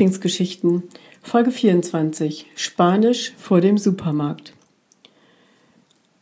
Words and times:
Lieblingsgeschichten 0.00 0.84
Folge 1.20 1.50
24 1.50 2.46
Spanisch 2.54 3.34
vor 3.36 3.60
dem 3.60 3.76
Supermarkt 3.76 4.54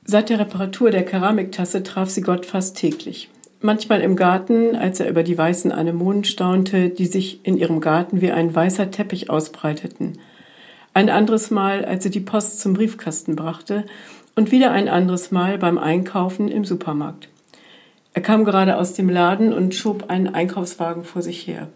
Seit 0.05 0.31
der 0.31 0.41
Reparatur 0.41 0.91
der 0.91 1.05
Keramiktasse 1.05 1.85
traf 1.85 2.11
sie 2.11 2.23
Gott 2.23 2.45
fast 2.45 2.77
täglich. 2.77 3.31
Manchmal 3.61 4.01
im 4.01 4.17
Garten, 4.17 4.75
als 4.75 4.99
er 4.99 5.09
über 5.09 5.23
die 5.23 5.39
weißen 5.39 5.71
Anemonen 5.71 6.25
staunte, 6.25 6.91
die 6.91 7.07
sich 7.07 7.47
in 7.47 7.57
ihrem 7.57 7.81
Garten 7.81 8.21
wie 8.21 8.33
ein 8.33 8.53
weißer 8.53 8.91
Teppich 8.91 9.31
ausbreiteten. 9.31 10.19
Ein 10.93 11.09
anderes 11.09 11.53
Mal, 11.53 11.85
als 11.85 12.03
sie 12.03 12.11
die 12.11 12.19
Post 12.19 12.59
zum 12.59 12.75
Briefkasten 12.75 13.37
brachte 13.37 13.85
und 14.35 14.51
wieder 14.51 14.73
ein 14.73 14.89
anderes 14.89 15.31
Mal 15.31 15.57
beim 15.57 15.79
Einkaufen 15.79 16.49
im 16.49 16.65
Supermarkt. 16.65 17.29
Er 18.13 18.23
kam 18.23 18.45
gerade 18.45 18.77
aus 18.77 18.95
dem 18.95 19.09
Laden 19.09 19.53
und 19.53 19.73
schob 19.73 20.11
einen 20.11 20.27
Einkaufswagen 20.27 21.05
vor 21.05 21.23
sich 21.23 21.47
her. 21.47 21.69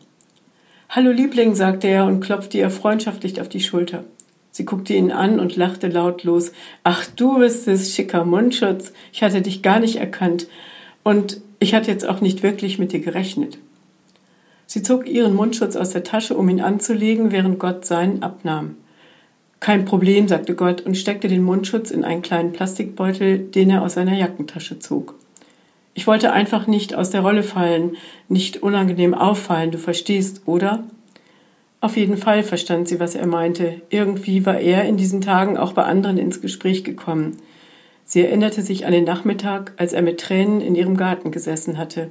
Hallo 0.95 1.10
Liebling, 1.10 1.55
sagte 1.55 1.88
er 1.88 2.05
und 2.05 2.20
klopfte 2.20 2.59
ihr 2.59 2.69
freundschaftlich 2.69 3.41
auf 3.41 3.48
die 3.48 3.62
Schulter. 3.62 4.05
Sie 4.50 4.66
guckte 4.66 4.92
ihn 4.92 5.10
an 5.10 5.41
und 5.41 5.56
lachte 5.56 5.88
lautlos. 5.88 6.52
Ach, 6.84 7.06
du 7.16 7.38
bist 7.38 7.66
es, 7.66 7.95
schicker 7.95 8.27
Mundschutz. 8.27 8.92
Ich 9.10 9.23
hatte 9.23 9.41
dich 9.41 9.62
gar 9.62 9.80
nicht 9.80 9.97
erkannt. 9.97 10.48
Und 11.02 11.41
ich 11.60 11.74
hatte 11.74 11.91
jetzt 11.91 12.06
auch 12.06 12.20
nicht 12.20 12.42
wirklich 12.42 12.78
mit 12.78 12.92
dir 12.92 13.00
gerechnet. 13.00 13.56
Sie 14.67 14.83
zog 14.83 15.08
ihren 15.08 15.34
Mundschutz 15.34 15.77
aus 15.77 15.92
der 15.92 16.05
Tasche, 16.05 16.36
um 16.36 16.50
ihn 16.50 16.61
anzulegen, 16.61 17.33
während 17.33 17.58
Gott 17.58 17.86
seinen 17.86 18.22
abnahm. 18.22 18.77
Kein 19.61 19.86
Problem, 19.86 20.28
sagte 20.28 20.55
Gott 20.55 20.83
und 20.83 20.98
steckte 20.98 21.27
den 21.27 21.42
Mundschutz 21.42 21.91
in 21.91 22.05
einen 22.05 22.20
kleinen 22.20 22.52
Plastikbeutel, 22.52 23.39
den 23.39 23.70
er 23.70 23.80
aus 23.80 23.95
seiner 23.95 24.19
Jackentasche 24.19 24.78
zog. 24.78 25.14
Ich 25.95 26.07
wollte 26.07 26.33
einfach 26.33 26.67
nicht 26.67 26.95
aus 26.95 27.11
der 27.11 27.21
Rolle 27.21 27.43
fallen, 27.43 27.97
nicht 28.29 28.62
unangenehm 28.62 29.15
auffallen, 29.15 29.71
du 29.71 29.79
verstehst, 29.79 30.43
oder? 30.47 30.85
Auf 31.81 31.97
jeden 31.97 32.17
Fall 32.17 32.43
verstand 32.43 32.89
sie, 32.89 33.01
was 33.01 33.15
er 33.15 33.27
meinte. 33.27 33.83
Irgendwie 33.91 34.47
war 34.47 34.59
er 34.59 34.85
in 34.85 34.97
diesen 34.97 35.20
Tagen 35.20 35.59
auch 35.59 35.73
bei 35.73 35.83
anderen 35.83 36.17
ins 36.17 36.41
Gespräch 36.41 36.85
gekommen. 36.85 37.37
Sie 38.05 38.23
erinnerte 38.23 38.63
sich 38.63 38.87
an 38.87 38.93
den 38.93 39.05
Nachmittag, 39.05 39.73
als 39.77 39.93
er 39.93 40.03
mit 40.03 40.20
Tränen 40.20 40.61
in 40.61 40.75
ihrem 40.75 40.97
Garten 40.97 41.31
gesessen 41.31 41.79
hatte. 41.79 42.11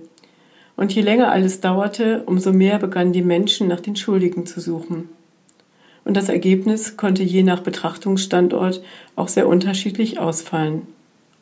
Und 0.75 0.93
je 0.93 1.01
länger 1.01 1.31
alles 1.31 1.61
dauerte, 1.61 2.23
umso 2.25 2.51
mehr 2.51 2.79
begannen 2.79 3.13
die 3.13 3.21
Menschen 3.21 3.67
nach 3.67 3.79
den 3.79 3.95
Schuldigen 3.95 4.45
zu 4.45 4.59
suchen. 4.59 5.09
Und 6.03 6.17
das 6.17 6.29
Ergebnis 6.29 6.97
konnte 6.97 7.23
je 7.23 7.43
nach 7.43 7.61
Betrachtungsstandort 7.61 8.81
auch 9.15 9.27
sehr 9.27 9.47
unterschiedlich 9.47 10.19
ausfallen. 10.19 10.87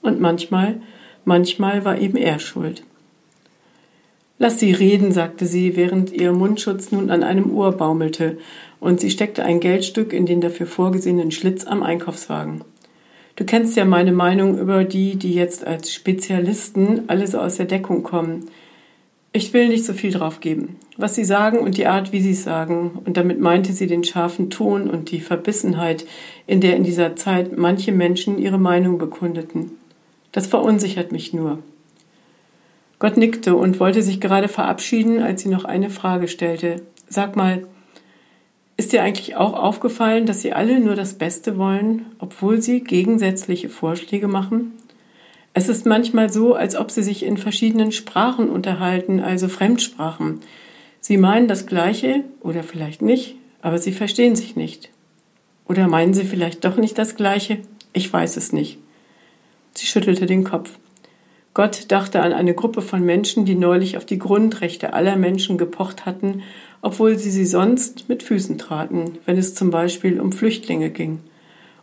Und 0.01 0.19
manchmal 0.19 0.81
Manchmal 1.25 1.85
war 1.85 1.99
eben 1.99 2.17
er 2.17 2.39
schuld. 2.39 2.83
Lass 4.41 4.57
sie 4.57 4.71
reden, 4.71 5.11
sagte 5.11 5.45
sie, 5.45 5.75
während 5.75 6.13
ihr 6.13 6.31
Mundschutz 6.31 6.91
nun 6.91 7.09
an 7.09 7.23
einem 7.23 7.51
Ohr 7.51 7.73
baumelte, 7.73 8.37
und 8.79 9.01
sie 9.01 9.11
steckte 9.11 9.43
ein 9.43 9.59
Geldstück 9.59 10.13
in 10.13 10.25
den 10.25 10.39
dafür 10.39 10.65
vorgesehenen 10.65 11.31
Schlitz 11.31 11.67
am 11.67 11.83
Einkaufswagen. 11.83 12.63
Du 13.35 13.43
kennst 13.43 13.75
ja 13.75 13.83
meine 13.83 14.13
Meinung 14.13 14.57
über 14.57 14.85
die, 14.85 15.17
die 15.17 15.33
jetzt 15.33 15.67
als 15.67 15.93
Spezialisten 15.93 17.03
alle 17.07 17.27
so 17.27 17.39
aus 17.39 17.57
der 17.57 17.65
Deckung 17.65 18.03
kommen. 18.03 18.49
Ich 19.31 19.53
will 19.53 19.67
nicht 19.67 19.85
so 19.85 19.93
viel 19.93 20.11
drauf 20.11 20.39
geben. 20.39 20.77
Was 20.97 21.15
sie 21.15 21.23
sagen 21.25 21.59
und 21.59 21.77
die 21.77 21.87
Art, 21.87 22.11
wie 22.11 22.21
sie 22.21 22.31
es 22.31 22.43
sagen, 22.43 22.99
und 23.05 23.15
damit 23.15 23.39
meinte 23.39 23.73
sie 23.73 23.87
den 23.87 24.03
scharfen 24.03 24.49
Ton 24.49 24.89
und 24.89 25.11
die 25.11 25.19
Verbissenheit, 25.19 26.05
in 26.47 26.61
der 26.61 26.75
in 26.75 26.83
dieser 26.83 27.15
Zeit 27.15 27.57
manche 27.57 27.91
Menschen 27.91 28.39
ihre 28.39 28.57
Meinung 28.57 28.97
bekundeten. 28.97 29.71
Das 30.31 30.47
verunsichert 30.47 31.11
mich 31.11 31.33
nur. 31.33 31.59
Gott 32.99 33.17
nickte 33.17 33.55
und 33.55 33.79
wollte 33.79 34.01
sich 34.01 34.19
gerade 34.19 34.47
verabschieden, 34.47 35.21
als 35.21 35.41
sie 35.41 35.49
noch 35.49 35.65
eine 35.65 35.89
Frage 35.89 36.27
stellte. 36.27 36.81
Sag 37.07 37.35
mal, 37.35 37.65
ist 38.75 38.93
dir 38.93 39.03
eigentlich 39.03 39.35
auch 39.35 39.53
aufgefallen, 39.53 40.25
dass 40.25 40.41
sie 40.41 40.53
alle 40.53 40.79
nur 40.79 40.95
das 40.95 41.13
Beste 41.13 41.57
wollen, 41.57 42.05
obwohl 42.19 42.61
sie 42.61 42.81
gegensätzliche 42.81 43.69
Vorschläge 43.69 44.27
machen? 44.27 44.73
Es 45.53 45.67
ist 45.67 45.85
manchmal 45.85 46.31
so, 46.31 46.53
als 46.53 46.75
ob 46.75 46.91
sie 46.91 47.03
sich 47.03 47.23
in 47.23 47.37
verschiedenen 47.37 47.91
Sprachen 47.91 48.49
unterhalten, 48.49 49.19
also 49.19 49.47
Fremdsprachen. 49.47 50.39
Sie 51.01 51.17
meinen 51.17 51.47
das 51.47 51.65
Gleiche 51.65 52.23
oder 52.41 52.63
vielleicht 52.63 53.01
nicht, 53.01 53.35
aber 53.61 53.79
sie 53.79 53.91
verstehen 53.91 54.35
sich 54.35 54.55
nicht. 54.55 54.89
Oder 55.67 55.87
meinen 55.87 56.13
sie 56.13 56.23
vielleicht 56.23 56.63
doch 56.65 56.77
nicht 56.77 56.97
das 56.97 57.15
Gleiche? 57.15 57.59
Ich 57.93 58.11
weiß 58.11 58.37
es 58.37 58.53
nicht. 58.53 58.77
Sie 59.73 59.85
schüttelte 59.85 60.25
den 60.25 60.43
Kopf. 60.43 60.77
Gott 61.53 61.85
dachte 61.89 62.21
an 62.21 62.33
eine 62.33 62.53
Gruppe 62.53 62.81
von 62.81 63.03
Menschen, 63.03 63.45
die 63.45 63.55
neulich 63.55 63.97
auf 63.97 64.05
die 64.05 64.19
Grundrechte 64.19 64.93
aller 64.93 65.15
Menschen 65.15 65.57
gepocht 65.57 66.05
hatten, 66.05 66.41
obwohl 66.81 67.17
sie 67.17 67.31
sie 67.31 67.45
sonst 67.45 68.07
mit 68.07 68.23
Füßen 68.23 68.57
traten, 68.57 69.17
wenn 69.25 69.37
es 69.37 69.55
zum 69.55 69.69
Beispiel 69.69 70.19
um 70.19 70.31
Flüchtlinge 70.31 70.89
ging. 70.89 71.19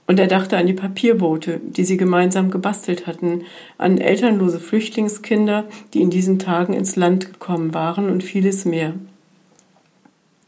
Und 0.06 0.20
er 0.20 0.28
dachte 0.28 0.56
an 0.56 0.66
die 0.66 0.72
Papierboote, 0.72 1.60
die 1.62 1.84
sie 1.84 1.96
gemeinsam 1.96 2.50
gebastelt 2.50 3.06
hatten, 3.06 3.42
an 3.76 3.98
elternlose 3.98 4.60
Flüchtlingskinder, 4.60 5.64
die 5.94 6.00
in 6.00 6.10
diesen 6.10 6.38
Tagen 6.38 6.74
ins 6.74 6.94
Land 6.94 7.32
gekommen 7.32 7.74
waren 7.74 8.08
und 8.08 8.22
vieles 8.22 8.64
mehr. 8.64 8.94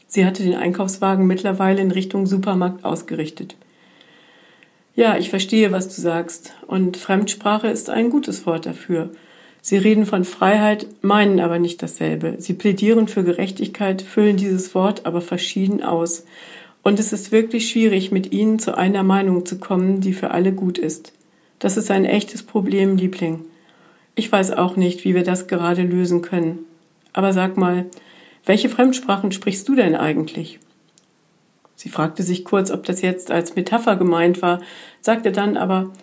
Sie 0.07 0.25
hatte 0.25 0.43
den 0.43 0.55
Einkaufswagen 0.55 1.27
mittlerweile 1.27 1.81
in 1.81 1.91
Richtung 1.91 2.25
Supermarkt 2.25 2.85
ausgerichtet. 2.85 3.57
Ja, 4.99 5.17
ich 5.17 5.29
verstehe, 5.29 5.71
was 5.71 5.87
du 5.95 6.01
sagst. 6.01 6.51
Und 6.67 6.97
Fremdsprache 6.97 7.69
ist 7.69 7.89
ein 7.89 8.09
gutes 8.09 8.45
Wort 8.45 8.65
dafür. 8.65 9.11
Sie 9.61 9.77
reden 9.77 10.05
von 10.05 10.25
Freiheit, 10.25 10.87
meinen 11.01 11.39
aber 11.39 11.57
nicht 11.57 11.81
dasselbe. 11.81 12.35
Sie 12.39 12.53
plädieren 12.53 13.07
für 13.07 13.23
Gerechtigkeit, 13.23 14.01
füllen 14.01 14.35
dieses 14.35 14.75
Wort 14.75 15.05
aber 15.05 15.21
verschieden 15.21 15.81
aus. 15.83 16.25
Und 16.83 16.99
es 16.99 17.13
ist 17.13 17.31
wirklich 17.31 17.69
schwierig, 17.69 18.11
mit 18.11 18.33
ihnen 18.33 18.59
zu 18.59 18.77
einer 18.77 19.03
Meinung 19.03 19.45
zu 19.45 19.57
kommen, 19.57 20.01
die 20.01 20.11
für 20.11 20.31
alle 20.31 20.51
gut 20.51 20.77
ist. 20.77 21.13
Das 21.59 21.77
ist 21.77 21.89
ein 21.91 22.03
echtes 22.03 22.43
Problem, 22.43 22.97
Liebling. 22.97 23.45
Ich 24.15 24.29
weiß 24.29 24.51
auch 24.51 24.75
nicht, 24.75 25.05
wie 25.05 25.15
wir 25.15 25.23
das 25.23 25.47
gerade 25.47 25.83
lösen 25.83 26.21
können. 26.21 26.65
Aber 27.13 27.31
sag 27.31 27.55
mal, 27.55 27.85
welche 28.45 28.67
Fremdsprachen 28.67 29.31
sprichst 29.31 29.65
du 29.69 29.75
denn 29.75 29.95
eigentlich? 29.95 30.59
Sie 31.79 31.87
fragte 31.87 32.23
sich 32.23 32.43
kurz, 32.43 32.71
ob 32.71 32.83
das 32.83 33.01
jetzt 33.01 33.31
als 33.31 33.55
Metapher 33.55 33.95
gemeint 33.95 34.41
war, 34.41 34.59
sagte 34.99 35.31
dann 35.31 35.55
aber, 35.55 35.93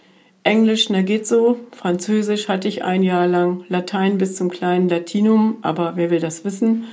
Englisch, 0.42 0.88
na 0.88 1.02
geht 1.02 1.26
so, 1.26 1.60
Französisch 1.70 2.48
hatte 2.48 2.66
ich 2.66 2.82
ein 2.82 3.02
Jahr 3.02 3.26
lang, 3.26 3.62
Latein 3.68 4.16
bis 4.16 4.36
zum 4.36 4.50
kleinen 4.50 4.88
Latinum, 4.88 5.58
aber 5.60 5.92
wer 5.96 6.08
will 6.08 6.18
das 6.18 6.46
wissen? 6.46 6.84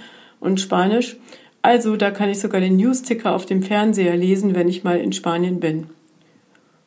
Und 0.42 0.60
Spanisch? 0.60 1.16
Also, 1.62 1.96
da 1.96 2.12
kann 2.12 2.30
ich 2.30 2.42
sogar 2.42 2.60
den 2.60 2.76
Newsticker 2.76 3.34
auf 3.34 3.46
dem 3.46 3.64
Fernseher 3.64 4.18
lesen, 4.18 4.54
wenn 4.54 4.68
ich 4.68 4.84
mal 4.84 5.00
in 5.00 5.14
Spanien 5.14 5.62
bin. 5.62 5.88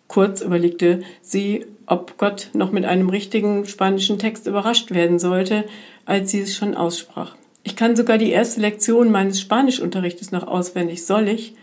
Kurz 0.06 0.42
überlegte 0.42 1.00
sie, 1.22 1.64
ob 1.86 2.18
Gott 2.18 2.50
noch 2.52 2.72
mit 2.72 2.84
einem 2.84 3.08
richtigen 3.08 3.64
spanischen 3.64 4.18
Text 4.18 4.46
überrascht 4.46 4.90
werden 4.90 5.18
sollte, 5.18 5.64
als 6.04 6.30
sie 6.30 6.40
es 6.40 6.54
schon 6.54 6.74
aussprach. 6.74 7.36
Ich 7.62 7.74
kann 7.74 7.96
sogar 7.96 8.18
die 8.18 8.32
erste 8.32 8.60
Lektion 8.60 9.10
meines 9.10 9.40
Spanischunterrichtes 9.40 10.30
noch 10.30 10.46
auswendig, 10.46 11.06
soll 11.06 11.28
ich? 11.28 11.54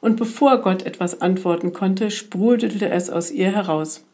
Und 0.00 0.16
bevor 0.16 0.58
Gott 0.58 0.84
etwas 0.84 1.20
antworten 1.20 1.72
konnte, 1.72 2.10
sprudelte 2.10 2.88
es 2.88 3.10
aus 3.10 3.30
ihr 3.30 3.52
heraus. 3.52 4.04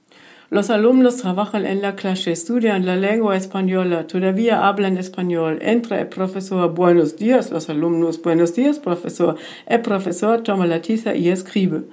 Los 0.51 0.69
alumnos 0.69 1.17
trabajan 1.17 1.65
en 1.65 1.81
la 1.81 1.97
clase, 1.97 2.31
estudian 2.31 2.85
la 2.85 2.95
lengua 2.95 3.37
española, 3.37 4.07
todavía 4.07 4.69
hablan 4.69 4.99
español. 4.99 5.59
Entra 5.63 5.99
el 5.99 6.09
profesor, 6.09 6.75
buenos 6.75 7.17
días, 7.17 7.51
los 7.51 7.71
alumnos, 7.71 8.21
buenos 8.21 8.55
días, 8.55 8.79
profesor. 8.79 9.37
El 9.65 9.81
profesor 9.81 10.43
toma 10.43 10.67
la 10.67 10.83
tiza 10.83 11.15
y 11.15 11.31
escribe. 11.31 11.85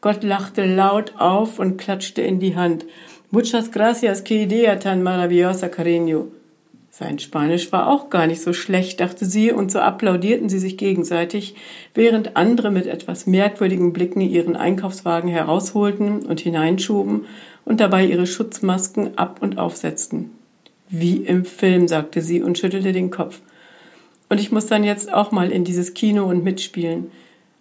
Gott 0.00 0.22
lachte 0.22 0.64
laut 0.64 1.12
auf 1.18 1.58
und 1.58 1.76
klatschte 1.76 2.22
in 2.22 2.38
die 2.38 2.54
Hand. 2.54 2.86
Muchas 3.32 3.72
gracias, 3.72 4.22
que 4.22 4.36
idea 4.36 4.78
tan 4.78 5.02
maravillosa, 5.02 5.72
cariño. 5.72 6.43
Sein 6.96 7.18
Spanisch 7.18 7.72
war 7.72 7.88
auch 7.88 8.08
gar 8.08 8.28
nicht 8.28 8.40
so 8.40 8.52
schlecht, 8.52 9.00
dachte 9.00 9.24
sie, 9.24 9.50
und 9.50 9.72
so 9.72 9.80
applaudierten 9.80 10.48
sie 10.48 10.60
sich 10.60 10.76
gegenseitig, 10.76 11.56
während 11.92 12.36
andere 12.36 12.70
mit 12.70 12.86
etwas 12.86 13.26
merkwürdigen 13.26 13.92
Blicken 13.92 14.20
ihren 14.20 14.54
Einkaufswagen 14.54 15.28
herausholten 15.28 16.24
und 16.24 16.38
hineinschoben 16.38 17.26
und 17.64 17.80
dabei 17.80 18.04
ihre 18.06 18.28
Schutzmasken 18.28 19.18
ab 19.18 19.38
und 19.42 19.58
aufsetzten. 19.58 20.30
Wie 20.88 21.16
im 21.16 21.44
Film, 21.44 21.88
sagte 21.88 22.22
sie 22.22 22.40
und 22.44 22.58
schüttelte 22.58 22.92
den 22.92 23.10
Kopf. 23.10 23.40
Und 24.28 24.38
ich 24.38 24.52
muss 24.52 24.66
dann 24.66 24.84
jetzt 24.84 25.12
auch 25.12 25.32
mal 25.32 25.50
in 25.50 25.64
dieses 25.64 25.94
Kino 25.94 26.26
und 26.26 26.44
mitspielen. 26.44 27.10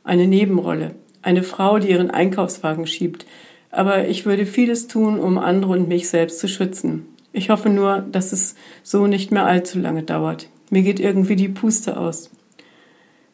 Eine 0.03 0.27
Nebenrolle. 0.27 0.94
Eine 1.24 1.41
Frau, 1.41 1.79
die 1.79 1.89
ihren 1.89 2.12
Einkaufswagen 2.12 2.86
schiebt. 2.86 3.25
Aber 3.71 4.07
ich 4.07 4.27
würde 4.27 4.45
vieles 4.45 4.86
tun, 4.86 5.19
um 5.19 5.39
andere 5.39 5.71
und 5.71 5.88
mich 5.88 6.07
selbst 6.07 6.38
zu 6.38 6.47
schützen. 6.47 7.07
Ich 7.33 7.50
hoffe 7.50 7.69
nur, 7.69 8.06
dass 8.12 8.31
es 8.31 8.56
so 8.83 9.07
nicht 9.07 9.31
mehr 9.31 9.45
allzu 9.45 9.80
lange 9.80 10.03
dauert. 10.03 10.50
Mir 10.69 10.83
geht 10.83 11.00
irgendwie 11.00 11.35
die 11.35 11.50
Puste 11.50 11.97
aus. 11.97 12.30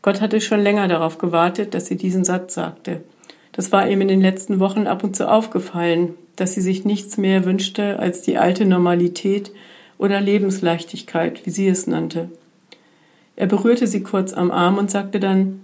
Gott 0.02 0.22
hatte 0.22 0.40
schon 0.40 0.62
länger 0.62 0.88
darauf 0.88 1.18
gewartet, 1.18 1.74
dass 1.74 1.88
sie 1.88 1.98
diesen 1.98 2.24
Satz 2.24 2.54
sagte. 2.54 3.04
Das 3.52 3.72
war 3.74 3.90
ihm 3.90 4.00
in 4.00 4.08
den 4.08 4.22
letzten 4.22 4.60
Wochen 4.60 4.88
ab 4.88 5.04
und 5.04 5.16
zu 5.16 5.30
aufgefallen, 5.30 6.16
dass 6.38 6.54
sie 6.54 6.62
sich 6.62 6.86
nichts 6.86 7.18
mehr 7.18 7.44
wünschte 7.44 8.00
als 8.00 8.22
die 8.22 8.38
alte 8.38 8.66
Normalität 8.66 9.52
oder 9.98 10.22
Lebensleichtigkeit, 10.22 11.46
wie 11.46 11.50
sie 11.50 11.68
es 11.68 11.86
nannte. 11.86 12.30
Er 13.36 13.48
berührte 13.48 13.88
sie 13.88 14.02
kurz 14.02 14.32
am 14.34 14.52
Arm 14.52 14.78
und 14.78 14.90
sagte 14.90 15.20
dann 15.20 15.62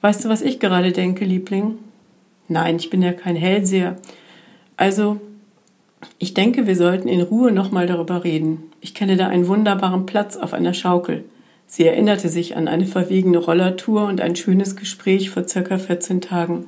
Weißt 0.00 0.24
du, 0.24 0.30
was 0.30 0.40
ich 0.40 0.60
gerade 0.60 0.92
denke, 0.92 1.26
Liebling? 1.26 1.78
Nein, 2.48 2.76
ich 2.76 2.88
bin 2.88 3.02
ja 3.02 3.12
kein 3.12 3.36
Hellseher. 3.36 3.96
Also, 4.78 5.20
ich 6.18 6.34
denke, 6.34 6.66
wir 6.66 6.76
sollten 6.76 7.08
in 7.08 7.22
Ruhe 7.22 7.52
nochmal 7.52 7.86
darüber 7.86 8.24
reden. 8.24 8.70
Ich 8.80 8.94
kenne 8.94 9.16
da 9.16 9.28
einen 9.28 9.48
wunderbaren 9.48 10.06
Platz 10.06 10.36
auf 10.36 10.52
einer 10.52 10.74
Schaukel. 10.74 11.24
Sie 11.66 11.86
erinnerte 11.86 12.28
sich 12.28 12.56
an 12.56 12.68
eine 12.68 12.86
verwegene 12.86 13.38
Rollertour 13.38 14.06
und 14.06 14.20
ein 14.20 14.36
schönes 14.36 14.76
Gespräch 14.76 15.30
vor 15.30 15.46
circa 15.46 15.78
14 15.78 16.20
Tagen. 16.20 16.66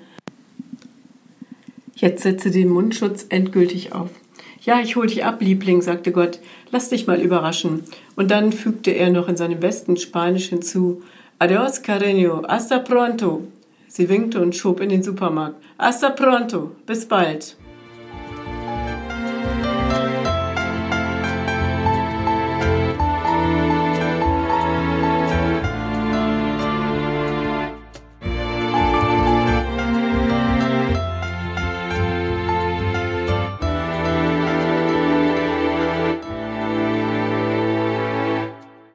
Jetzt 1.94 2.22
setze 2.22 2.50
den 2.50 2.68
Mundschutz 2.68 3.26
endgültig 3.28 3.92
auf. 3.92 4.10
Ja, 4.62 4.80
ich 4.80 4.94
hol 4.94 5.08
dich 5.08 5.24
ab, 5.24 5.40
Liebling, 5.40 5.82
sagte 5.82 6.12
Gott. 6.12 6.38
Lass 6.70 6.88
dich 6.88 7.06
mal 7.06 7.20
überraschen. 7.20 7.82
Und 8.14 8.30
dann 8.30 8.52
fügte 8.52 8.92
er 8.92 9.10
noch 9.10 9.28
in 9.28 9.36
seinem 9.36 9.58
besten 9.58 9.96
Spanisch 9.96 10.50
hinzu. 10.50 11.02
Adios, 11.38 11.82
cariño. 11.82 12.46
Hasta 12.46 12.78
pronto. 12.78 13.42
Sie 13.88 14.08
winkte 14.08 14.40
und 14.40 14.54
schob 14.54 14.80
in 14.80 14.88
den 14.88 15.02
Supermarkt. 15.02 15.56
Hasta 15.78 16.10
pronto. 16.10 16.70
Bis 16.86 17.06
bald. 17.06 17.56